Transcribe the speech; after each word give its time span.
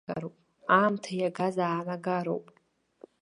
Аамҭа 0.77 1.11
иагаз 1.15 1.55
аанагароуп. 1.65 2.45